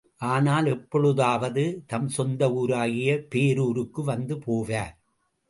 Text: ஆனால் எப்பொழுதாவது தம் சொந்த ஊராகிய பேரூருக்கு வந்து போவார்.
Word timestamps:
ஆனால் 0.25 0.65
எப்பொழுதாவது 0.65 1.63
தம் 1.87 2.07
சொந்த 2.07 2.49
ஊராகிய 2.53 3.19
பேரூருக்கு 3.29 4.03
வந்து 4.03 4.37
போவார். 4.47 4.93